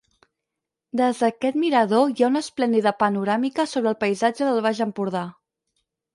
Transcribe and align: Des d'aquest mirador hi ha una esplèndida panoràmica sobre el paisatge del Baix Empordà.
Des 1.01 1.19
d'aquest 1.23 1.59
mirador 1.63 2.13
hi 2.15 2.25
ha 2.25 2.31
una 2.31 2.41
esplèndida 2.47 2.95
panoràmica 3.03 3.67
sobre 3.75 3.93
el 3.93 4.01
paisatge 4.07 4.51
del 4.51 4.65
Baix 4.69 4.83
Empordà. 4.89 5.25